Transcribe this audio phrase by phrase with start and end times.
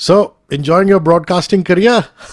[0.00, 2.06] So, enjoying your broadcasting career?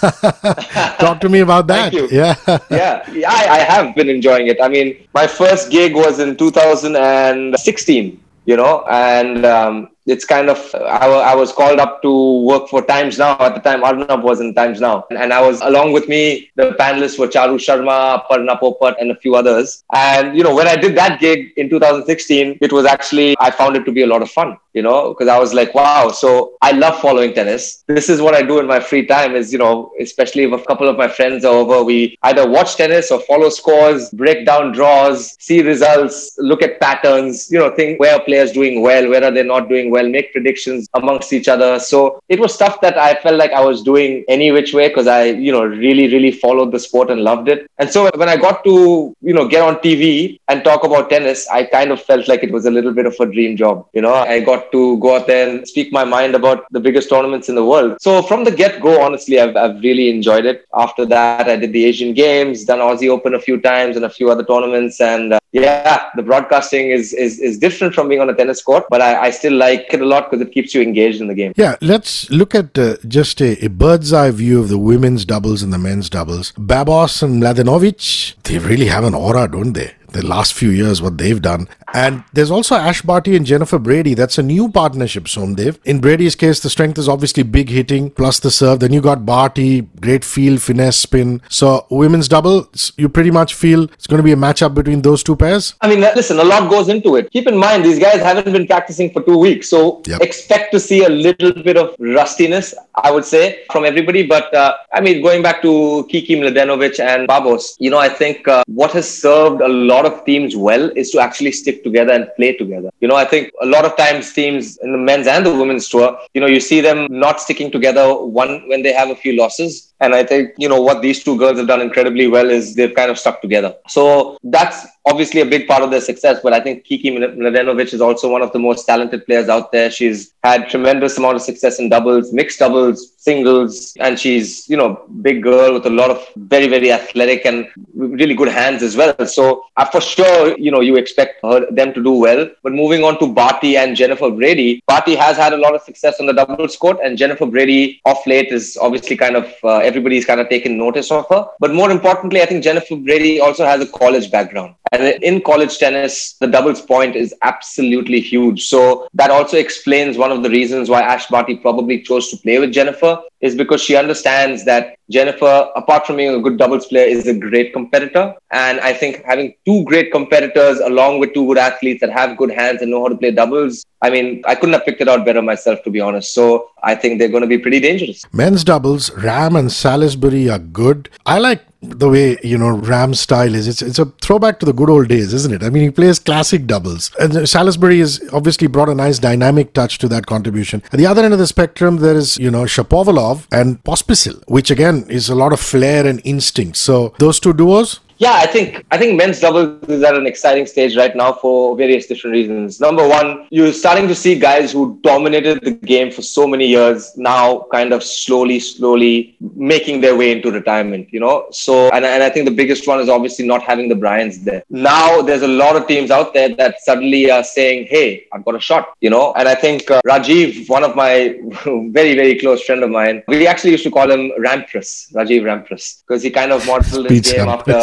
[1.03, 1.91] Talk to me about that.
[1.91, 2.07] Thank you.
[2.09, 2.35] Yeah.
[2.71, 3.11] yeah.
[3.11, 4.57] Yeah, I, I have been enjoying it.
[4.63, 10.73] I mean, my first gig was in 2016, you know, and um, it's kind of
[10.75, 13.83] I, I was called up to work for Times Now at the time.
[13.83, 16.49] Arnab was in Times Now, and I was along with me.
[16.55, 19.83] The panelists were Charu Sharma, Aparna Popat, and a few others.
[19.93, 23.75] And you know, when I did that gig in 2016, it was actually I found
[23.75, 24.55] it to be a lot of fun.
[24.77, 26.11] You know, because I was like, wow.
[26.11, 27.83] So I love following tennis.
[27.87, 29.35] This is what I do in my free time.
[29.35, 32.75] Is you know, especially if a couple of my friends are over, we either watch
[32.75, 37.49] tennis or follow scores, break down draws, see results, look at patterns.
[37.51, 40.87] You know, think where player's doing well, where are they not doing well, make predictions
[40.93, 41.79] amongst each other.
[41.79, 45.07] So it was stuff that I felt like I was doing any which way because
[45.07, 47.69] I, you know, really, really followed the sport and loved it.
[47.79, 51.47] And so when I got to, you know, get on TV and talk about tennis,
[51.49, 53.87] I kind of felt like it was a little bit of a dream job.
[53.93, 57.09] You know, I got to go out there and speak my mind about the biggest
[57.09, 57.97] tournaments in the world.
[58.01, 60.65] So from the get go, honestly, I've, I've really enjoyed it.
[60.75, 64.09] After that, I did the Asian Games, done Aussie Open a few times and a
[64.09, 64.99] few other tournaments.
[65.01, 68.85] And uh, yeah, the broadcasting is, is, is different from being on a tennis court,
[68.89, 71.35] but I, I still like it a lot because it keeps you engaged in the
[71.35, 71.53] game.
[71.55, 75.63] Yeah, let's look at uh, just a, a, bird's eye view of the women's doubles
[75.63, 76.53] and the men's doubles.
[76.57, 79.93] Babos and Mladenovic, they really have an aura, don't they?
[80.17, 81.67] The last few years, what they've done.
[81.93, 84.13] And there's also Ash Barty and Jennifer Brady.
[84.13, 85.79] That's a new partnership, Somdev.
[85.85, 88.81] In Brady's case, the strength is obviously big hitting plus the serve.
[88.81, 91.41] Then you got Barty, great field, finesse, spin.
[91.49, 95.23] So women's double, you pretty much feel it's going to be a matchup between those
[95.23, 95.75] two pairs?
[95.81, 97.31] I mean, listen, a lot goes into it.
[97.31, 99.69] Keep in mind, these guys haven't been practicing for two weeks.
[99.69, 100.21] So yep.
[100.21, 104.25] expect to see a little bit of rustiness, I would say, from everybody.
[104.25, 108.47] But uh, I mean, going back to Kiki Mladenovic and Babos, you know, I think
[108.47, 112.29] uh, what has served a lot of teams well is to actually stick together and
[112.35, 112.89] play together.
[112.99, 115.87] You know, I think a lot of times teams in the men's and the women's
[115.89, 119.33] tour, you know, you see them not sticking together one when they have a few
[119.37, 119.93] losses.
[119.99, 122.93] And I think, you know, what these two girls have done incredibly well is they've
[122.93, 123.75] kind of stuck together.
[123.87, 126.39] So that's obviously a big part of their success.
[126.43, 129.89] But I think Kiki Mladenovic is also one of the most talented players out there.
[129.89, 135.03] She's had tremendous amount of success in doubles, mixed doubles, singles, and she's, you know,
[135.23, 139.15] big girl with a lot of very, very athletic and really good hands as well.
[139.25, 142.49] So uh, for sure, you know, you expect her, them to do well.
[142.63, 146.19] But moving on to Barty and Jennifer Brady, Barty has had a lot of success
[146.19, 150.25] on the doubles court, and Jennifer Brady off late is obviously kind of uh, everybody's
[150.25, 151.47] kind of taken notice of her.
[151.59, 154.75] But more importantly, I think Jennifer Brady also has a college background.
[154.91, 158.67] And in college tennis, the doubles point is absolutely huge.
[158.67, 162.59] So that also explains one of the reasons why Ash Barty probably chose to play
[162.59, 167.05] with Jennifer is because she understands that Jennifer, apart from being a good doubles player,
[167.05, 168.33] is a great competitor.
[168.51, 172.51] And I think having two great competitors along with two good athletes that have good
[172.51, 175.25] hands and know how to play doubles, I mean, I couldn't have picked it out
[175.25, 176.33] better myself, to be honest.
[176.33, 178.23] So I think they're going to be pretty dangerous.
[178.33, 181.09] Men's doubles, Ram and Salisbury are good.
[181.25, 183.67] I like the way you know Ram's style is.
[183.67, 185.63] It's it's a throwback to the good old days, isn't it?
[185.63, 189.97] I mean, he plays classic doubles, and Salisbury has obviously brought a nice dynamic touch
[189.99, 190.83] to that contribution.
[190.91, 194.71] At the other end of the spectrum, there is you know Shapovalov and Pospisil, which
[194.71, 196.77] again is a lot of flair and instinct.
[196.77, 200.65] So those two duos, yeah, I think I think men's doubles is at an exciting
[200.65, 202.79] stage right now for various different reasons.
[202.79, 207.15] Number one, you're starting to see guys who dominated the game for so many years
[207.15, 211.47] now kind of slowly, slowly making their way into retirement, you know?
[211.51, 214.63] So, and, and I think the biggest one is obviously not having the Bryans there.
[214.69, 218.55] Now there's a lot of teams out there that suddenly are saying, hey, I've got
[218.55, 219.33] a shot, you know?
[219.33, 221.39] And I think uh, Rajeev, one of my
[221.91, 226.03] very, very close friend of mine, we actually used to call him Rampras, Rajeev Rampras,
[226.07, 227.81] because he kind of modeled his game after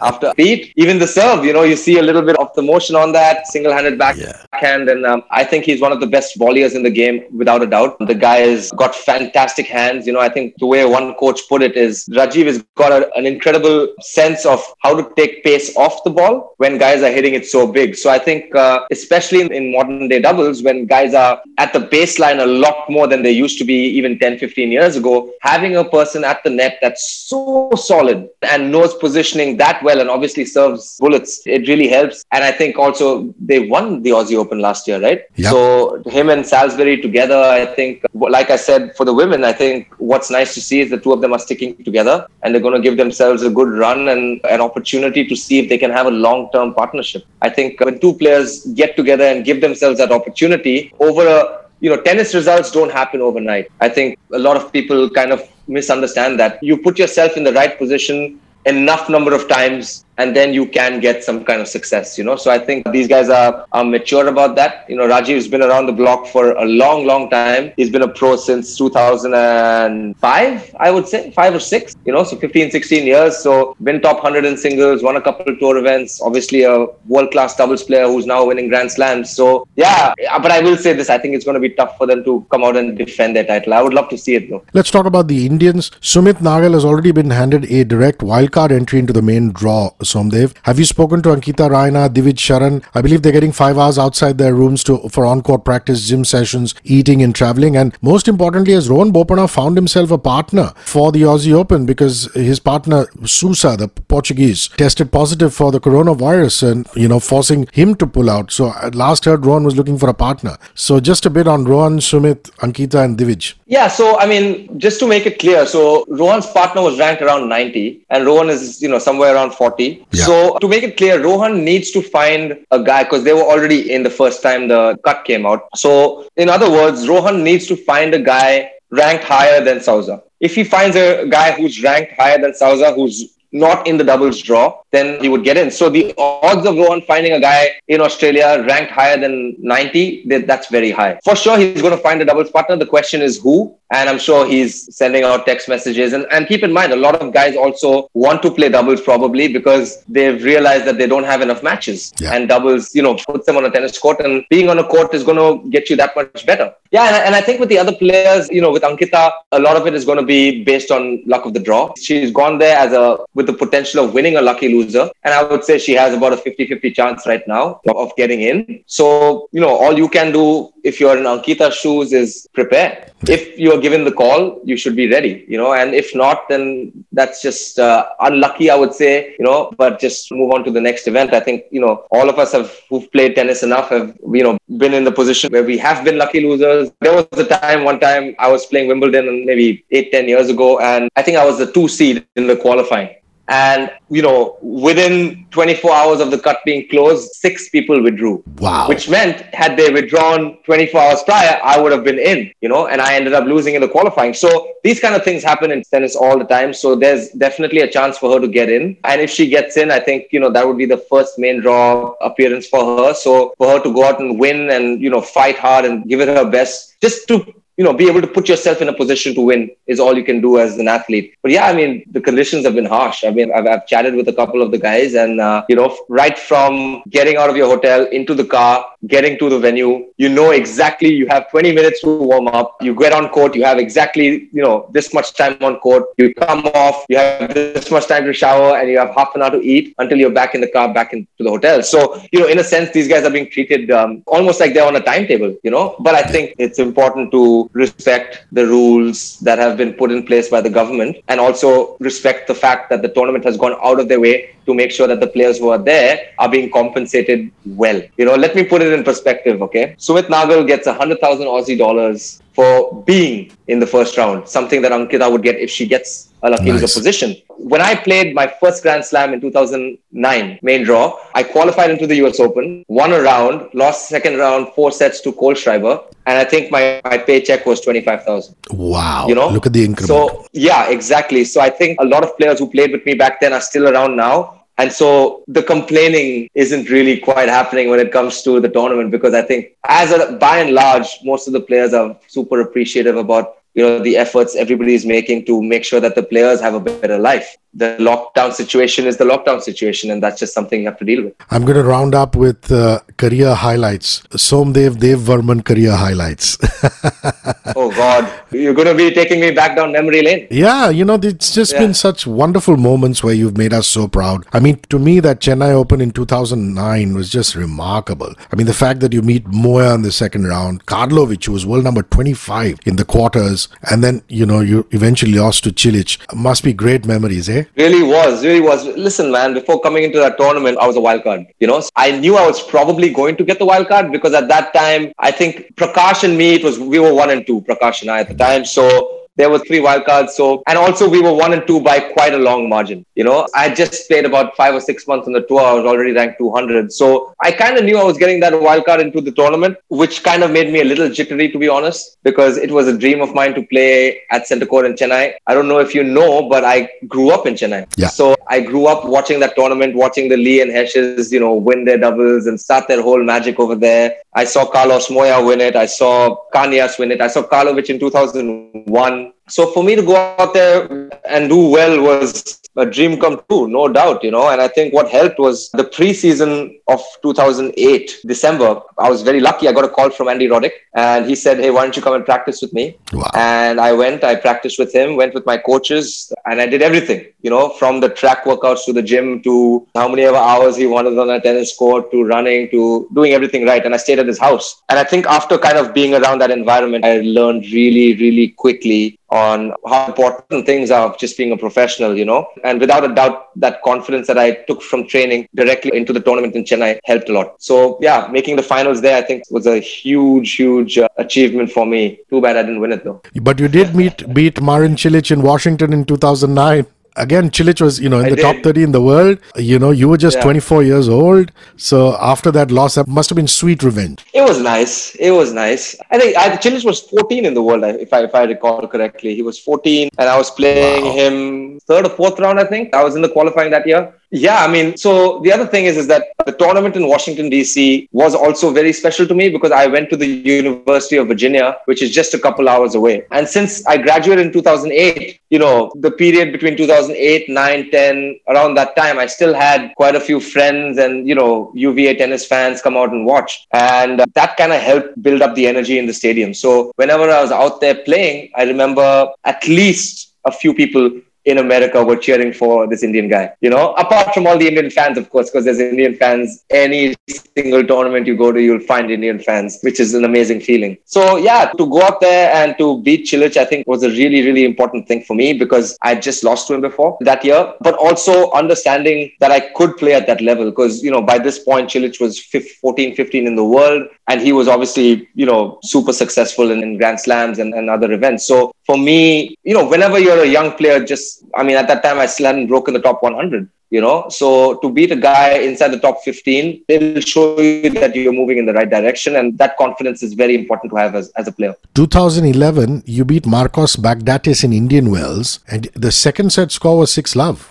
[0.00, 0.72] after Pete.
[0.76, 3.46] Even the serve, you know, you see a little bit of the motion on that
[3.46, 4.92] single-handed backhand, yeah.
[4.92, 7.66] and um, I think he's one of the best volleyers in the game without a
[7.66, 7.98] doubt.
[7.98, 10.06] The guy has got fantastic hands.
[10.06, 13.12] You know, I think the way one coach put it is Rajeev has got a,
[13.14, 17.34] an incredible sense of how to take pace off the ball when guys are hitting
[17.34, 17.96] it so big.
[17.96, 21.80] So I think, uh, especially in, in modern day doubles, when guys are at the
[21.80, 25.76] baseline a lot more than they used to be even 10, 15 years ago, having
[25.76, 30.44] a person at the net that's so solid and knows position that well and obviously
[30.44, 32.24] serves bullets, it really helps.
[32.32, 35.22] And I think also they won the Aussie Open last year, right?
[35.36, 35.50] Yep.
[35.50, 39.88] So him and Salisbury together, I think, like I said, for the women, I think
[39.98, 42.74] what's nice to see is the two of them are sticking together and they're going
[42.74, 46.06] to give themselves a good run and an opportunity to see if they can have
[46.06, 47.24] a long term partnership.
[47.42, 51.90] I think when two players get together and give themselves that opportunity over a you
[51.90, 53.70] know, tennis results don't happen overnight.
[53.80, 56.62] I think a lot of people kind of misunderstand that.
[56.62, 61.00] You put yourself in the right position enough number of times and then you can
[61.00, 62.36] get some kind of success, you know.
[62.36, 64.84] So I think these guys are, are mature about that.
[64.88, 67.72] You know, Rajeev's been around the block for a long, long time.
[67.76, 72.36] He's been a pro since 2005, I would say, five or six, you know, so
[72.36, 73.38] 15, 16 years.
[73.38, 77.30] So been top 100 in singles, won a couple of tour events, obviously a world
[77.30, 79.30] class doubles player who's now winning Grand Slams.
[79.30, 80.12] So yeah,
[80.42, 82.44] but I will say this I think it's going to be tough for them to
[82.50, 83.72] come out and defend their title.
[83.72, 84.64] I would love to see it though.
[84.74, 85.90] Let's talk about the Indians.
[86.00, 90.54] Sumit Nagal has already been handed a direct wildcard entry into the main draw, Somdev.
[90.62, 92.82] Have you spoken to Ankita Raina, Divij Sharan?
[92.94, 96.74] I believe they're getting five hours outside their rooms to for on-court practice, gym sessions,
[96.84, 97.76] eating and traveling.
[97.76, 102.32] And most importantly, has Rohan Bopanna found himself a partner for the Aussie Open because
[102.34, 107.94] his partner, Sousa, the Portuguese, tested positive for the coronavirus and, you know, forcing him
[107.96, 108.50] to pull out.
[108.50, 110.56] So at last heard Rohan was looking for a partner.
[110.74, 113.54] So just a bit on Rohan, Sumit, Ankita and Divij.
[113.66, 117.48] Yeah, so I mean, just to make it clear, so Rohan's partner was ranked around
[117.48, 119.97] 90 and Rohan is, you know, somewhere around 40.
[120.12, 120.24] Yeah.
[120.24, 123.92] So to make it clear, Rohan needs to find a guy because they were already
[123.92, 125.68] in the first time the cut came out.
[125.76, 130.22] So in other words, Rohan needs to find a guy ranked higher than Sousa.
[130.40, 134.40] If he finds a guy who's ranked higher than Sousa, who's not in the doubles
[134.40, 135.70] draw, then he would get in.
[135.70, 140.68] So the odds of Rohan finding a guy in Australia ranked higher than 90, that's
[140.68, 141.18] very high.
[141.24, 142.76] For sure, he's going to find a doubles partner.
[142.76, 143.74] The question is who?
[143.90, 146.12] And I'm sure he's sending out text messages.
[146.12, 149.50] And, and keep in mind, a lot of guys also want to play doubles probably
[149.50, 152.12] because they've realized that they don't have enough matches.
[152.20, 152.34] Yeah.
[152.34, 154.20] And doubles, you know, puts them on a tennis court.
[154.20, 156.74] And being on a court is going to get you that much better.
[156.90, 157.06] Yeah.
[157.06, 159.86] And, and I think with the other players, you know, with Ankita, a lot of
[159.86, 161.94] it is going to be based on luck of the draw.
[161.96, 165.08] She's gone there as a with the potential of winning a lucky loser.
[165.22, 168.40] And I would say she has about a 50 50 chance right now of getting
[168.42, 168.82] in.
[168.86, 170.46] So, you know, all you can do
[170.88, 173.10] if you're in Ankita's shoes is prepare.
[173.36, 177.04] If you're given the call, you should be ready, you know, and if not, then
[177.12, 180.80] that's just uh, unlucky, I would say, you know, but just move on to the
[180.80, 181.34] next event.
[181.34, 184.56] I think, you know, all of us have who've played tennis enough have, you know,
[184.82, 186.90] been in the position where we have been lucky losers.
[187.00, 190.78] There was a time, one time I was playing Wimbledon maybe eight, ten years ago,
[190.78, 193.10] and I think I was the two seed in the qualifying.
[193.48, 198.44] And, you know, within 24 hours of the cut being closed, six people withdrew.
[198.58, 198.88] Wow.
[198.88, 202.88] Which meant had they withdrawn 24 hours prior, I would have been in, you know,
[202.88, 204.34] and I ended up losing in the qualifying.
[204.34, 206.74] So these kind of things happen in tennis all the time.
[206.74, 208.98] So there's definitely a chance for her to get in.
[209.04, 211.60] And if she gets in, I think, you know, that would be the first main
[211.60, 213.14] draw appearance for her.
[213.14, 216.20] So for her to go out and win and, you know, fight hard and give
[216.20, 219.34] it her best just to you know, be able to put yourself in a position
[219.36, 221.34] to win is all you can do as an athlete.
[221.42, 223.24] But yeah, I mean, the conditions have been harsh.
[223.24, 225.96] I mean, I've, I've chatted with a couple of the guys, and uh, you know,
[226.08, 230.28] right from getting out of your hotel into the car, getting to the venue, you
[230.28, 231.10] know exactly.
[231.14, 232.76] You have 20 minutes to warm up.
[232.82, 233.54] You get on court.
[233.54, 236.06] You have exactly, you know, this much time on court.
[236.16, 237.04] You come off.
[237.08, 239.94] You have this much time to shower, and you have half an hour to eat
[239.98, 241.84] until you're back in the car, back into the hotel.
[241.84, 244.86] So you know, in a sense, these guys are being treated um, almost like they're
[244.86, 245.56] on a timetable.
[245.62, 250.10] You know, but I think it's important to respect the rules that have been put
[250.10, 253.76] in place by the government and also respect the fact that the tournament has gone
[253.82, 256.70] out of their way to make sure that the players who are there are being
[256.70, 258.00] compensated well.
[258.16, 259.96] You know, let me put it in perspective, okay?
[259.98, 265.30] Sumit Nagal gets 100,000 Aussie dollars for being in the first round, something that Ankita
[265.30, 266.94] would get if she gets a lucky nice.
[266.94, 267.36] position.
[267.56, 272.16] When I played my first Grand Slam in 2009, main draw, I qualified into the
[272.26, 276.44] US Open, won a round, lost second round, four sets to Cole Kohlschreiber, and I
[276.44, 278.54] think my, my paycheck was 25,000.
[278.70, 279.26] Wow.
[279.28, 279.48] You know?
[279.48, 280.08] Look at the increment.
[280.08, 281.44] So, yeah, exactly.
[281.44, 283.88] So I think a lot of players who played with me back then are still
[283.88, 284.58] around now.
[284.78, 289.34] And so the complaining isn't really quite happening when it comes to the tournament because
[289.34, 293.57] I think, as a, by and large, most of the players are super appreciative about
[293.78, 296.80] you know the efforts everybody is making to make sure that the players have a
[296.80, 300.98] better life the lockdown situation is the lockdown situation, and that's just something you have
[300.98, 301.34] to deal with.
[301.50, 304.22] I'm going to round up with uh, career highlights.
[304.30, 306.56] Somdev Devvarman career highlights.
[307.76, 310.48] oh God, you're going to be taking me back down memory lane.
[310.50, 311.80] Yeah, you know, it's just yeah.
[311.80, 314.46] been such wonderful moments where you've made us so proud.
[314.52, 318.34] I mean, to me, that Chennai Open in 2009 was just remarkable.
[318.50, 321.66] I mean, the fact that you meet Moya in the second round, Karlovic, who was
[321.66, 326.18] world number 25 in the quarters, and then you know you eventually lost to Cilic,
[326.34, 327.57] must be great memories, eh?
[327.76, 328.86] Really was, really was.
[328.86, 331.46] Listen, man, before coming into that tournament, I was a wild card.
[331.60, 334.48] You know, I knew I was probably going to get the wild card because at
[334.48, 338.02] that time, I think Prakash and me, it was we were one and two, Prakash
[338.02, 338.64] and I at the time.
[338.64, 340.30] So there were three wildcards.
[340.30, 343.06] So, and also we were one and two by quite a long margin.
[343.14, 345.60] You know, I just played about five or six months on the tour.
[345.60, 346.92] I was already ranked 200.
[346.92, 350.22] So I kind of knew I was getting that wild card into the tournament, which
[350.22, 353.20] kind of made me a little jittery, to be honest, because it was a dream
[353.20, 355.34] of mine to play at Centre Court in Chennai.
[355.46, 357.86] I don't know if you know, but I grew up in Chennai.
[357.96, 358.08] Yeah.
[358.08, 361.84] So I grew up watching that tournament, watching the Lee and Heshes, you know, win
[361.84, 364.16] their doubles and start their whole magic over there.
[364.38, 365.74] I saw Carlos Moya win it.
[365.74, 367.20] I saw Cañas win it.
[367.20, 369.32] I saw Karlovic in 2001.
[369.48, 373.66] So for me to go out there and do well was a dream come true,
[373.68, 374.48] no doubt, you know.
[374.48, 378.80] And I think what helped was the preseason of 2008, December.
[378.96, 379.68] I was very lucky.
[379.68, 382.14] I got a call from Andy Roddick and he said, Hey, why don't you come
[382.14, 382.96] and practice with me?
[383.12, 383.30] Wow.
[383.34, 387.26] And I went, I practiced with him, went with my coaches, and I did everything,
[387.42, 390.86] you know, from the track workouts to the gym to how many ever hours he
[390.86, 393.84] wanted on a tennis court to running to doing everything right.
[393.84, 394.82] And I stayed at his house.
[394.88, 399.17] And I think after kind of being around that environment, I learned really, really quickly
[399.30, 402.48] on how important things are of just being a professional, you know.
[402.64, 406.54] And without a doubt, that confidence that I took from training directly into the tournament
[406.54, 407.62] in Chennai helped a lot.
[407.62, 411.86] So, yeah, making the finals there, I think, was a huge, huge uh, achievement for
[411.86, 412.20] me.
[412.30, 413.22] Too bad I didn't win it, though.
[413.42, 416.86] But you did meet beat Marin Cilic in Washington in 2009.
[417.18, 418.42] Again, Cilic was, you know, in I the did.
[418.42, 419.38] top 30 in the world.
[419.56, 420.42] You know, you were just Yeah.
[420.44, 421.50] 24 years old.
[421.76, 424.24] So after that loss, that must have been sweet revenge.
[424.32, 425.14] It was nice.
[425.16, 425.96] It was nice.
[426.10, 429.34] I think I, Cilic was 14 in the world, if I if I recall correctly.
[429.34, 431.12] He was 14, and I was playing Wow.
[431.20, 432.60] him third or fourth round.
[432.60, 434.14] I think I was in the qualifying that year.
[434.30, 438.10] Yeah, I mean, so the other thing is, is that the tournament in Washington D.C.
[438.12, 442.02] was also very special to me because I went to the University of Virginia, which
[442.02, 443.24] is just a couple hours away.
[443.30, 448.74] And since I graduated in 2008, you know, the period between 2008, 9, 10, around
[448.74, 452.82] that time, I still had quite a few friends and, you know, UVA tennis fans
[452.82, 453.66] come out and watch.
[453.72, 456.52] And that kind of helped build up the energy in the stadium.
[456.52, 461.10] So whenever I was out there playing, I remember at least a few people
[461.48, 463.52] in America were cheering for this Indian guy.
[463.60, 466.64] You know, apart from all the Indian fans, of course, because there's Indian fans.
[466.70, 467.14] Any
[467.56, 470.98] single tournament you go to, you'll find Indian fans, which is an amazing feeling.
[471.04, 474.44] So yeah, to go out there and to beat Cilic, I think was a really,
[474.46, 477.74] really important thing for me because I just lost to him before that year.
[477.80, 481.58] But also understanding that I could play at that level because you know by this
[481.58, 485.78] point Cilic was 15, 14, 15 in the world, and he was obviously you know
[485.82, 488.46] super successful in, in Grand Slams and, and other events.
[488.46, 492.02] So for me, you know, whenever you're a young player, just I mean, at that
[492.02, 495.58] time I still hadn't broken the top 100 you know so to beat a guy
[495.68, 499.56] inside the top 15 it'll show you that you're moving in the right direction and
[499.58, 503.96] that confidence is very important to have as, as a player 2011, you beat Marcos
[503.96, 507.66] Baghdatis in Indian Wells, and the second set score was 6 love.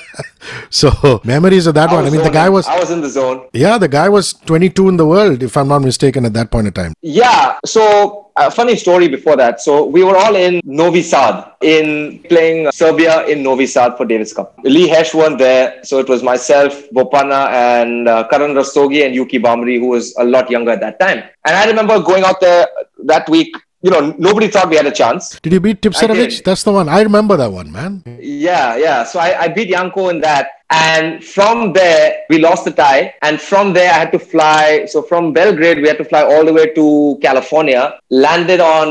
[0.70, 2.04] so, memories of that one.
[2.04, 4.88] I mean, the guy was, i was in the zone yeah, the guy was 22
[4.88, 6.94] in the world, if I'm not mistaken, at that point in time.
[7.00, 9.60] yeah so a funny story before that.
[9.60, 14.32] So we were all in novi sad in playing serbia in novi sad for davis
[14.32, 14.58] cup.
[14.64, 19.38] Lee hesh weren't there so it was myself bopanna and uh, karan rastogi and yuki
[19.38, 21.22] bhambri who was a lot younger at that time.
[21.44, 22.66] And i remember going out there
[23.04, 26.42] that week you know nobody thought we had a chance Did you beat Tipsarevic?
[26.42, 26.88] That's the one.
[26.88, 28.02] I remember that one, man.
[28.18, 29.04] Yeah, yeah.
[29.04, 30.46] So I, I beat Janko in that.
[30.70, 33.14] And from there, we lost the tie.
[33.22, 34.86] And from there, I had to fly.
[34.86, 37.98] So from Belgrade, we had to fly all the way to California.
[38.10, 38.88] Landed on,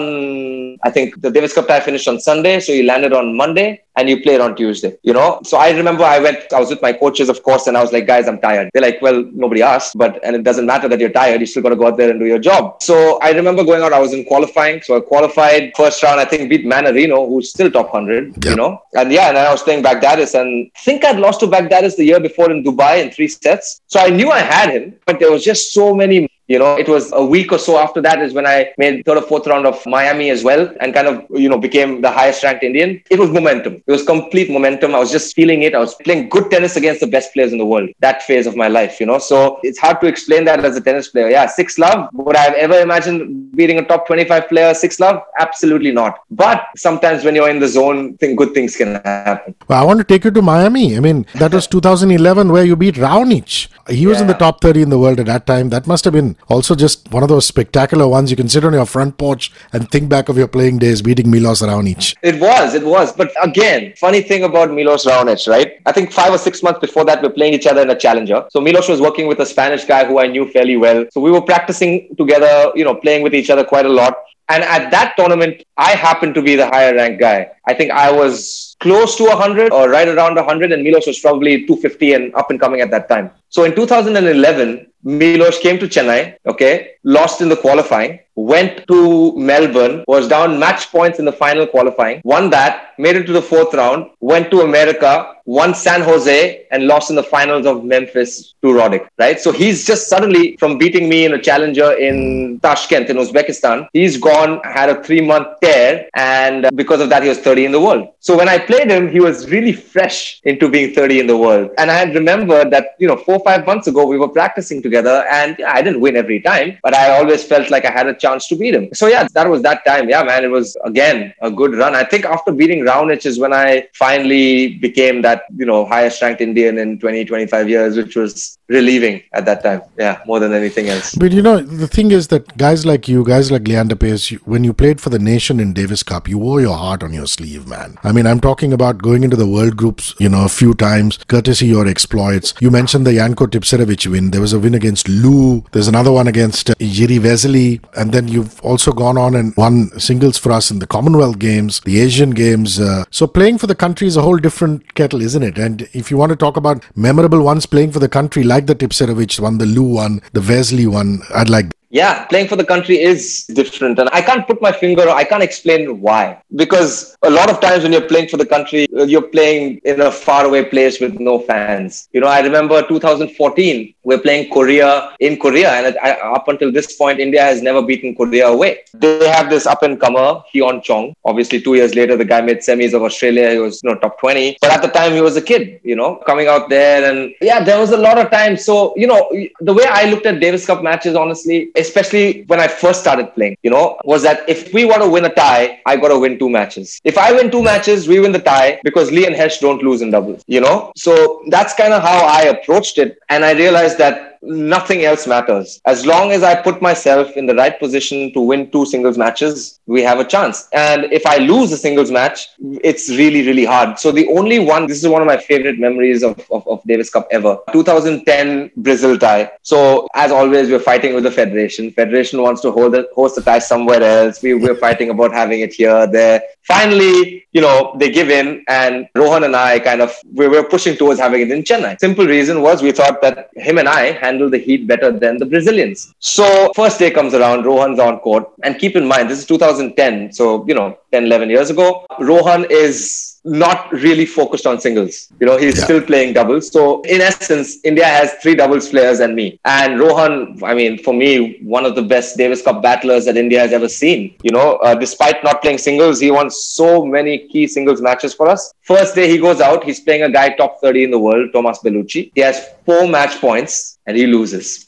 [0.86, 2.60] I think the Davis Cup tie finished on Sunday.
[2.60, 5.40] So you landed on Monday and you played on Tuesday, you know?
[5.44, 7.94] So I remember I went, I was with my coaches, of course, and I was
[7.94, 8.70] like, guys, I'm tired.
[8.74, 11.40] They're like, well, nobody asked, but, and it doesn't matter that you're tired.
[11.42, 12.82] You still got to go out there and do your job.
[12.82, 14.82] So I remember going out, I was in qualifying.
[14.82, 18.50] So I qualified first round, I think beat Mannarino, who's still top 100, Yeah.
[18.52, 18.82] you know?
[18.96, 21.96] And yeah, and then I was playing Baghdatis and I think I'd lost to Baghdatis
[21.96, 23.82] the year before in Dubai in three sets.
[23.88, 26.90] So I knew I had him, but there was just so many you know, it
[26.90, 29.66] was a week or so after that is when I made third or fourth round
[29.66, 33.02] of Miami as well and kind of, you know, became the highest ranked Indian.
[33.10, 33.76] It was momentum.
[33.76, 34.94] It was complete momentum.
[34.94, 35.74] I was just feeling it.
[35.74, 37.90] I was playing good tennis against the best players in the world.
[38.00, 39.20] That phase of my life, you know.
[39.20, 41.30] So it's hard to explain that as a tennis player.
[41.30, 42.10] Yeah, six love.
[42.14, 45.24] Would I have ever imagined beating a top 25 player six love?
[45.40, 46.20] Absolutely not.
[46.30, 49.56] But sometimes when you're in the zone, think good things can happen.
[49.70, 50.98] Well, I want to take you to Miami.
[50.98, 53.70] I mean, that was 2011 where you beat Raonic.
[53.90, 55.70] He was in the top 30 in the world at that time.
[55.70, 58.74] That must have been also just one of those spectacular ones you can sit on
[58.74, 62.16] your front porch and think back of your playing days beating Milos Raonic.
[62.22, 63.12] It was, it was.
[63.12, 65.74] But again, funny thing about Milos Raonic, right?
[65.86, 67.98] I think five or six months before that, we we're playing each other in a
[67.98, 68.46] challenger.
[68.50, 71.06] So Milos was working with a Spanish guy who I knew fairly well.
[71.12, 74.16] So we were practicing together, you know, playing with each other quite a lot.
[74.50, 77.50] And at that tournament, I happened to be the higher ranked guy.
[77.66, 81.66] I think I was close to 100 or right around 100, and Milos was probably
[81.66, 83.32] 250 and up and coming at that time.
[83.50, 88.20] So in 2011, Milos came to Chennai, okay, lost in the qualifying.
[88.36, 93.26] Went to Melbourne, was down match points in the final qualifying, won that, made it
[93.26, 97.66] to the fourth round, went to America, won San Jose, and lost in the finals
[97.66, 99.40] of Memphis to Roddick, right?
[99.40, 104.18] So he's just suddenly, from beating me in a challenger in Tashkent in Uzbekistan, he's
[104.18, 107.82] gone, had a three month tear, and because of that, he was 30 in the
[107.82, 108.08] world.
[108.20, 111.72] So when I played him, he was really fresh into being 30 in the world.
[111.78, 114.82] And I had remembered that, you know, four or five months ago, we were practicing
[114.82, 118.14] together, and I didn't win every time, but I always felt like I had a
[118.26, 118.86] chance to beat him.
[118.94, 120.10] So yeah, that was that time.
[120.14, 121.96] Yeah, man, it was again a good run.
[122.02, 126.42] I think after beating Raonic is when I finally became that, you know, highest ranked
[126.42, 129.82] Indian in 20, 25 years, which was relieving at that time.
[129.98, 131.16] Yeah, more than anything else.
[131.16, 133.98] But you know, the thing is that guys like you, guys like Leander
[134.32, 137.14] you, when you played for the nation in Davis Cup, you wore your heart on
[137.14, 137.98] your sleeve, man.
[138.04, 141.18] I mean, I'm talking about going into the world groups, you know, a few times,
[141.28, 142.54] courtesy your exploits.
[142.60, 144.32] You mentioned the Janko Tipsarevic win.
[144.32, 145.64] There was a win against Lu.
[145.72, 147.84] There's another one against uh, Jiří Veselý.
[147.96, 151.82] And then you've also gone on and won singles for us in the Commonwealth Games,
[151.82, 152.80] the Asian Games.
[152.80, 155.58] Uh, so playing for the country is a whole different kettle, isn't it?
[155.58, 158.76] And if you want to talk about memorable ones playing for the country, like the
[158.76, 163.00] Tipsarevic one, the Lu one, the Veselý one, I'd like yeah, playing for the country
[163.00, 164.00] is different.
[164.00, 166.42] And I can't put my finger, I can't explain why.
[166.56, 170.02] Because a lot of times when you're playing for the country, uh, you're playing in
[170.02, 172.10] a faraway place with no fans.
[172.12, 175.70] You know, I remember 2014, we're playing Korea in Korea.
[175.70, 178.80] And I, up until this point, India has never beaten Korea away.
[178.96, 181.14] They have this up and comer, Hyeon Chung.
[181.24, 183.52] Obviously, two years later, the guy made semis of Australia.
[183.52, 184.58] He was, you know, top 20.
[184.62, 187.08] But at the time, he was a kid, you know, coming out there.
[187.08, 188.58] And yeah, there was a lot of time.
[188.58, 192.68] So, you know, the way I looked at Davis Cup matches, honestly, especially when I
[192.68, 195.98] first started playing, you know, was that if we want to win a tie, I
[195.98, 197.00] got to win two matches.
[197.04, 200.02] If I win two matches, we win the tie because Lee and Hesh don't lose
[200.02, 200.92] in doubles, you know?
[200.96, 203.20] So that's kind of how I approached it.
[203.30, 205.82] And I realized that nothing else matters.
[205.86, 209.80] As long as I put myself in the right position to win two singles matches,
[209.86, 210.68] we have a chance.
[210.74, 212.50] And if I lose a singles match,
[212.84, 214.00] it's really, really hard.
[214.00, 217.10] So the only one, this is one of my favorite memories of, of, of Davis
[217.10, 217.58] Cup ever.
[217.72, 219.52] 2010 Brazil tie.
[219.62, 221.92] So as always, we're fighting with the Federation.
[221.92, 224.42] Federation wants to hold it, host the tie somewhere else.
[224.42, 226.42] We, we're fighting about having it here, there.
[226.64, 230.96] Finally, you know, they give in and Rohan and I kind of, we were pushing
[230.96, 232.00] towards having it in Chennai.
[232.00, 235.46] Simple reason was we thought that him and I handle the heat better than the
[235.46, 236.14] Brazilians.
[236.20, 238.50] So first day comes around, Rohan's on court.
[238.64, 240.34] And keep in mind, this is 2010.
[240.34, 242.06] So, you know, 10, 11 years ago.
[242.20, 245.30] Rohan is not really focused on singles.
[245.40, 245.84] You know, he's yeah.
[245.84, 246.72] still playing doubles.
[246.72, 249.60] So in essence, India has three doubles players and me.
[249.66, 253.60] And Rohan, I mean, for me, one of the best Davis Cup battlers that India
[253.60, 254.36] has ever seen.
[254.44, 258.48] You know, uh, despite not playing singles, he won so many key singles matches for
[258.48, 258.74] us.
[258.82, 261.80] First day he goes out, he's playing a guy top 30 in the world, Thomaz
[261.84, 262.32] Bellucci.
[262.36, 264.86] He has four match points and he loses.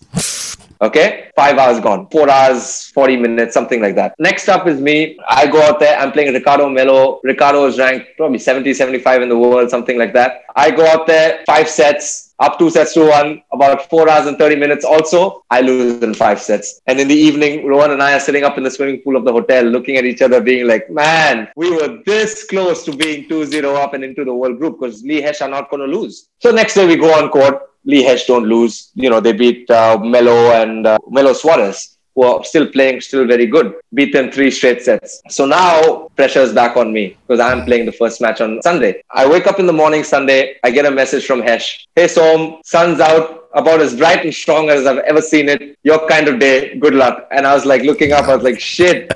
[0.81, 4.13] Okay, five hours gone, four hours, 40 minutes, something like that.
[4.19, 5.17] Next up is me.
[5.29, 7.21] I go out there, I'm playing Ricardo Mello.
[7.23, 10.41] Ricardo is ranked probably 70, 75 in the world, something like that.
[10.55, 14.37] I go out there, five sets, up two sets to one, about four hours and
[14.37, 14.83] 30 minutes.
[14.83, 16.81] Also, I lose in five sets.
[16.87, 19.23] And in the evening, Rohan and I are sitting up in the swimming pool of
[19.23, 23.29] the hotel looking at each other, being like, man, we were this close to being
[23.29, 25.97] 2 0 up and into the world group because Lee Hesh are not going to
[25.97, 26.27] lose.
[26.39, 27.61] So next day, we go on court.
[27.85, 28.91] Lee Hesh don't lose.
[28.95, 33.25] You know, they beat uh, Melo and uh, Melo Soares, who are still playing, still
[33.27, 33.75] very good.
[33.93, 35.21] Beat them three straight sets.
[35.29, 39.03] So now pressure is back on me because I'm playing the first match on Sunday.
[39.11, 40.57] I wake up in the morning Sunday.
[40.63, 41.87] I get a message from Hesh.
[41.95, 45.77] Hey, Som, sun's out about as bright and strong as I've ever seen it.
[45.83, 46.77] Your kind of day.
[46.77, 47.27] Good luck.
[47.31, 48.25] And I was like looking up.
[48.25, 49.11] I was like, shit.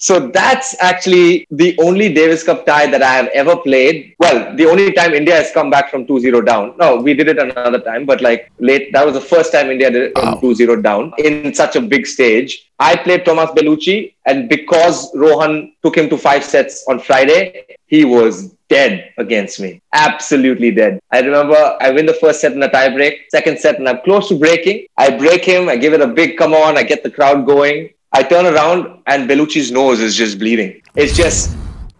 [0.00, 4.14] So that's actually the only Davis Cup tie that I have ever played.
[4.18, 6.74] Well, the only time India has come back from 2-0 down.
[6.78, 9.90] No, we did it another time, but like late, that was the first time India
[9.90, 10.40] did it wow.
[10.42, 12.70] 2-0 down in such a big stage.
[12.78, 18.06] I played Thomaz Bellucci, and because Rohan took him to five sets on Friday, he
[18.06, 19.82] was dead against me.
[19.92, 20.98] Absolutely dead.
[21.10, 24.00] I remember I win the first set in a tie break, second set, and I'm
[24.02, 24.86] close to breaking.
[24.96, 27.90] I break him, I give it a big come on, I get the crowd going.
[28.12, 30.82] I turn around and Bellucci's nose is just bleeding.
[30.96, 31.56] It's just,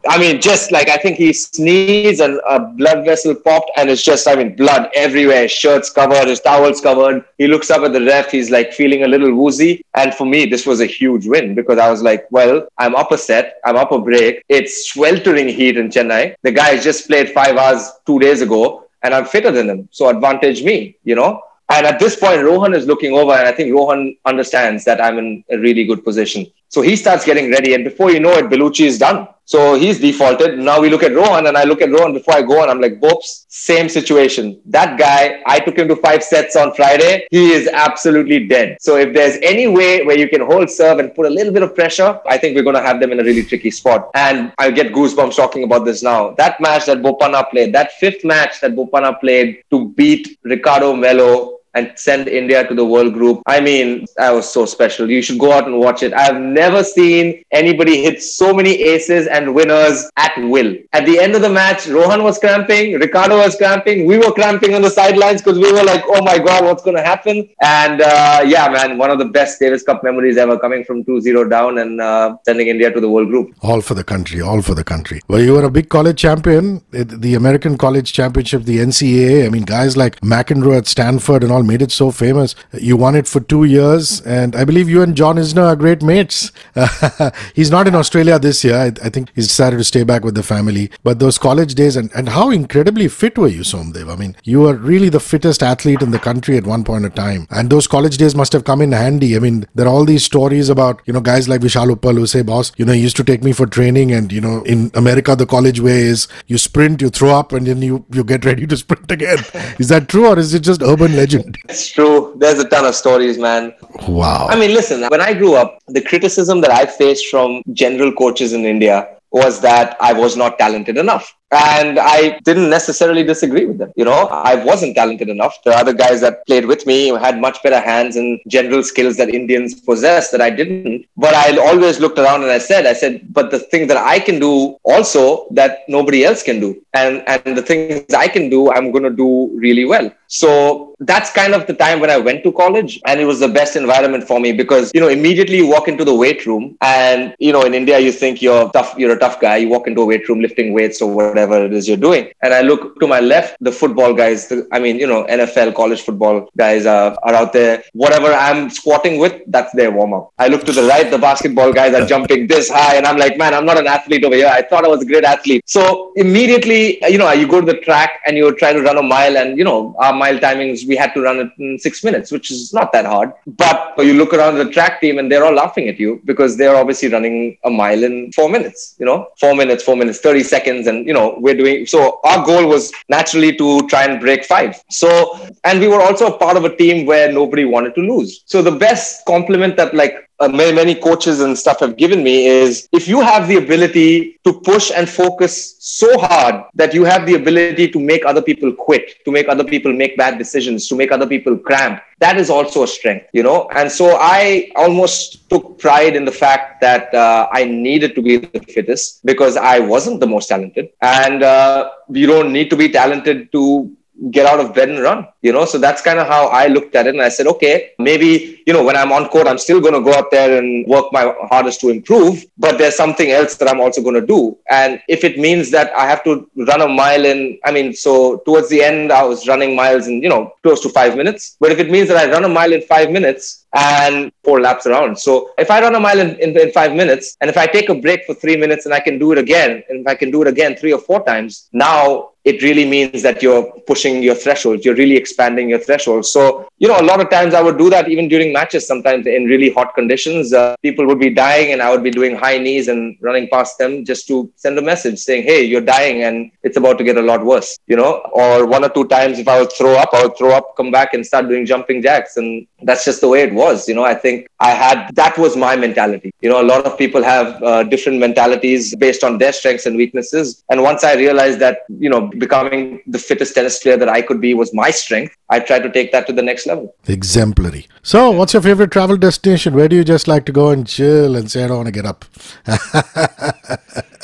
[0.09, 4.03] I mean, just like I think he sneezed and a blood vessel popped, and it's
[4.03, 5.43] just, I mean, blood everywhere.
[5.43, 7.25] His shirt's covered, his towel's covered.
[7.39, 8.31] He looks up at the ref.
[8.31, 9.85] He's like feeling a little woozy.
[9.95, 13.13] And for me, this was a huge win because I was like, well, I'm up
[13.13, 14.43] a set, I'm up a break.
[14.49, 16.35] It's sweltering heat in Chennai.
[16.43, 19.89] The guy just played five hours two days ago, and I'm fitter than him.
[19.93, 21.41] So advantage me, you know?
[21.71, 25.19] And at this point, Rohan is looking over, and I think Rohan understands that I'm
[25.19, 26.47] in a really good position.
[26.69, 29.29] So he starts getting ready, and before you know it, Bellucci is done.
[29.45, 30.59] So he's defaulted.
[30.59, 32.81] Now we look at Rohan, and I look at Rohan before I go, and I'm
[32.81, 34.61] like, Bopes, same situation.
[34.67, 37.27] That guy, I took him to five sets on Friday.
[37.31, 38.77] He is absolutely dead.
[38.81, 41.63] So if there's any way where you can hold serve and put a little bit
[41.63, 44.11] of pressure, I think we're going to have them in a really tricky spot.
[44.15, 46.31] And I get goosebumps talking about this now.
[46.33, 51.60] That match that Bopanna played, that fifth match that Bopanna played to beat Ricardo Mello
[51.75, 53.43] and send India to the World Group.
[53.47, 55.11] I mean, that was so special.
[55.11, 56.13] You should go out and watch it.
[56.13, 60.77] I've never seen anybody hit so many aces and winners at will.
[60.93, 64.75] At the end of the match, Rohan was cramping, Ricardo was cramping, we were cramping
[64.75, 67.49] on the sidelines because we were like, oh my God, what's going to happen?
[67.63, 71.21] And uh, yeah, man, one of the best Davis Cup memories ever coming from 2
[71.21, 73.55] 0 down and uh, sending India to the World Group.
[73.63, 75.21] All for the country, all for the country.
[75.29, 79.47] Well, you were a big college champion, the American College Championship, the NCAA.
[79.47, 82.55] I mean, guys like McEnroe at Stanford and all made it so famous.
[82.73, 86.03] You won it for two years, and I believe you and John Isner are great
[86.03, 86.53] mates.
[87.55, 88.77] he's not in Australia this year.
[88.77, 90.91] I, I, think he's decided to stay back with the family.
[91.03, 94.13] But those college days, and, and how incredibly fit were you, Somdev?
[94.13, 97.11] I mean, you were really the fittest athlete in the country at one point in
[97.13, 97.47] time.
[97.51, 99.37] And those college days must have come in handy.
[99.37, 102.27] I mean, there are all these stories about, you know, guys like Vishal Uppal who
[102.27, 104.13] say, boss, you know, he used to take me for training.
[104.13, 107.67] And, you know, in America, the college way is you sprint, you throw up, and
[107.67, 109.39] then you, you get ready to sprint again.
[109.79, 111.50] is that true or is it just urban legend?
[111.69, 112.35] It's true.
[112.39, 113.75] There's a ton of stories, man.
[114.09, 114.47] Wow.
[114.49, 118.53] I mean, listen, when I grew up, the criticism that I faced from general coaches
[118.53, 121.37] in India was that I was not talented enough.
[121.53, 123.93] And I didn't necessarily disagree with them.
[123.97, 125.63] You know, I wasn't talented enough.
[125.65, 129.35] The other guys that played with me had much better hands and general skills that
[129.35, 131.07] Indians possess that I didn't.
[131.17, 134.21] But I always looked around and I said, I said, but the thing that I
[134.21, 136.81] can do also that nobody else can do.
[136.95, 140.13] And, and the things I can do, I'm going to do really well.
[140.29, 143.49] So that's kind of the time when I went to college and it was the
[143.49, 147.35] best environment for me because, you know, immediately you walk into the weight room and,
[147.41, 149.57] you know, in India, you think you're tough, you're a tough guy.
[149.57, 152.29] You walk into a weight room lifting weights or whatever whatever it is you're doing.
[152.43, 155.75] And I look to my left, the football guys, the, I mean, you know, NFL,
[155.75, 157.83] college football guys are, are out there.
[157.93, 160.33] Whatever I'm squatting with, that's their warm up.
[160.39, 162.97] I look to the right, the basketball guys are jumping this high.
[162.97, 164.49] And I'm like, man, I'm not an athlete over here.
[164.53, 165.63] I thought I was a great athlete.
[165.67, 169.03] So immediately, you know, you go to the track and you're trying to run a
[169.03, 169.37] mile.
[169.37, 172.51] And, you know, our mile timings, we had to run it in six minutes, which
[172.51, 173.33] is not that hard.
[173.47, 176.77] But you look around the track team and they're all laughing at you because they're
[176.77, 180.87] obviously running a mile in four minutes, you know, four minutes, four minutes, 30 seconds.
[180.87, 184.77] And, you know, we're doing so our goal was naturally to try and break five.
[184.91, 188.43] So and we were also part of a team where nobody wanted to lose.
[188.47, 192.47] So the best compliment that like uh, many, many coaches and stuff have given me
[192.47, 197.27] is if you have the ability to push and focus so hard that you have
[197.27, 200.97] the ability to make other people quit, to make other people make bad decisions, to
[200.97, 203.69] make other people cramp, that is also a strength, you know?
[203.75, 208.39] And so I almost took pride in the fact that uh, I needed to be
[208.39, 210.89] the fittest because I wasn't the most talented.
[211.03, 213.95] And uh, you don't need to be talented to
[214.31, 216.95] get out of bed and run you know so that's kind of how i looked
[216.95, 219.81] at it and i said okay maybe you know when i'm on court i'm still
[219.81, 223.57] going to go out there and work my hardest to improve but there's something else
[223.57, 226.83] that i'm also going to do and if it means that i have to run
[226.83, 230.29] a mile in i mean so towards the end i was running miles in you
[230.29, 232.83] know close to five minutes but if it means that i run a mile in
[232.83, 235.19] five minutes and four laps around.
[235.19, 237.89] So if I run a mile in, in, in, five minutes, and if I take
[237.89, 240.31] a break for three minutes and I can do it again, and if I can
[240.31, 244.35] do it again three or four times, now it really means that you're pushing your
[244.35, 244.85] threshold.
[244.85, 246.25] You're really expanding your threshold.
[246.25, 249.27] So, you know, a lot of times I would do that even during matches, sometimes
[249.27, 250.53] in really hot conditions.
[250.53, 253.77] Uh, people would be dying and I would be doing high knees and running past
[253.79, 257.19] them just to send a message saying, hey, you're dying and it's about to get
[257.19, 258.23] a lot worse, you know?
[258.33, 260.91] Or one or two times if I would throw up, I would throw up, come
[260.91, 262.39] back and start doing jumping jacks.
[262.39, 263.87] And that's just the way it was.
[263.87, 266.33] You know, I think I had, that was my mentality.
[266.41, 269.97] You know, a lot of people have uh, different mentalities based on their strengths and
[269.97, 270.65] weaknesses.
[270.71, 274.41] And once I realized that, you know, becoming the fittest tennis player that I could
[274.41, 276.95] be was my strength, I tried to take that to the next level.
[277.07, 277.89] Exemplary.
[278.03, 279.75] So, what's your favorite travel destination?
[279.75, 281.93] Where do you just like to go and chill and say, I don't want to
[281.93, 282.25] get up?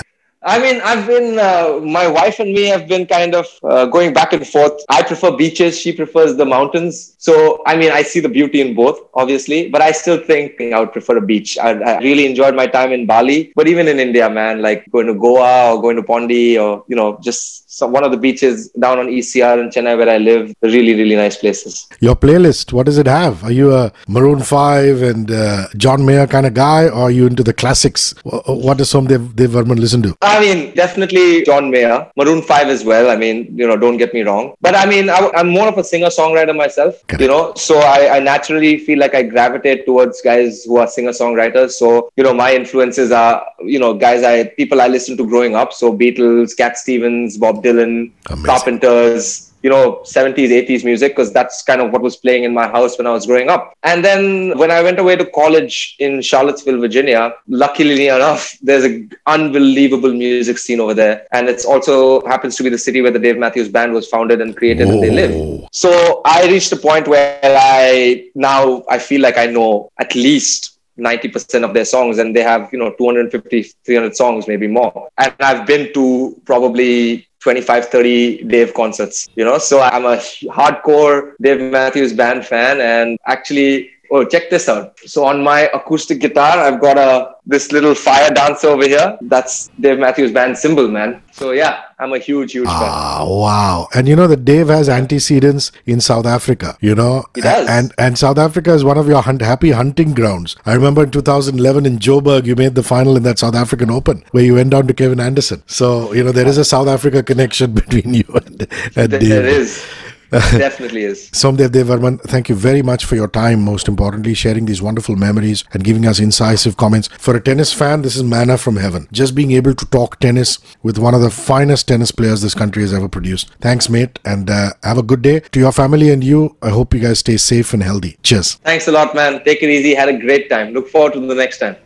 [0.47, 4.15] I mean, I've been, uh, my wife and me have been kind of uh, going
[4.15, 4.81] back and forth.
[4.89, 5.77] I prefer beaches.
[5.77, 7.17] She prefers the mountains.
[7.19, 10.79] So, I mean, I see the beauty in both, obviously, but I still think I
[10.79, 11.59] would prefer a beach.
[11.59, 15.09] I, I really enjoyed my time in Bali, but even in India, man, like going
[15.09, 18.71] to Goa or going to Pondi or, you know, just some, one of the beaches
[18.85, 20.55] down on ECR in Chennai where I live.
[20.63, 21.89] Really, really nice places.
[22.01, 23.43] Your playlist, what does it have?
[23.45, 27.27] Are you a Maroon 5 and uh, John Mayer kind of guy or are you
[27.27, 28.15] into the classics?
[28.25, 30.17] What does Somdev Devvarman listen to?
[30.23, 33.09] I I mean, definitely John Mayer, Maroon 5 as well.
[33.09, 34.55] I mean, you know, don't get me wrong.
[34.61, 37.23] But I mean, I, am more of a singer songwriter myself, Correct.
[37.23, 41.13] you know, so I, I naturally feel like I gravitate towards guys who are singer
[41.13, 41.71] songwriters.
[41.71, 45.55] So, you know, my influences are, you know, guys I, people I listened to growing
[45.57, 45.73] up.
[45.73, 48.47] So Beatles, Cat Stevens, Bob Dylan, Amazing.
[48.47, 52.67] Carpenters, you know 70s 80s music because that's kind of what was playing in my
[52.75, 54.21] house when i was growing up and then
[54.61, 60.59] when i went away to college in charlottesville virginia luckily enough there's an unbelievable music
[60.59, 63.69] scene over there and it's also happens to be the city where the dave matthews
[63.69, 64.95] band was founded and created Whoa.
[64.95, 69.47] and they live so i reached a point where i now i feel like i
[69.47, 74.49] know at least 90% of their songs and they have you know 250 300 songs
[74.49, 79.57] maybe more and i've been to probably 25, 30 Dave concerts, you know.
[79.57, 80.17] So I'm a
[80.51, 82.81] hardcore Dave Matthews Band fan.
[82.81, 84.99] And actually, oh, check this out.
[85.01, 89.17] So on my acoustic guitar, I've got a this little fire dancer over here.
[89.23, 91.23] That's Dave Matthews Band symbol, man.
[91.31, 92.89] So yeah, I'm a huge, huge ah, fan.
[92.91, 93.89] Ah, wow.
[93.95, 97.25] And you know that Dave has antecedents in South Africa, you know?
[97.35, 97.69] He does.
[97.69, 100.57] And, and South Africa is one of your hunt, happy hunting grounds.
[100.67, 104.25] I remember in 2011 in Joburg, you made the final in that South African Open
[104.33, 105.63] where you went down to Kevin Anderson.
[105.67, 108.67] So, you know, there is a South Africa connection between you and,
[108.97, 109.29] and there, Dave.
[109.29, 109.87] There is.
[110.31, 111.31] Definitely is.
[111.31, 115.65] Somdev Devvarman, thank you very much for your time, most importantly, sharing these wonderful memories
[115.73, 117.09] and giving us incisive comments.
[117.19, 119.09] For a tennis fan, this is manna from heaven.
[119.13, 122.83] Just being able to talk tennis with one of the finest tennis players this country
[122.83, 123.51] has ever produced.
[123.61, 125.41] Thanks, mate, and uh, have a good day.
[125.41, 128.19] To your family and you, I hope you guys stay safe and healthy.
[128.23, 128.55] Cheers.
[128.57, 129.45] Thanks a lot, man.
[129.45, 129.95] Take it easy.
[129.95, 130.73] Had a great time.
[130.73, 131.77] Look forward to the next time.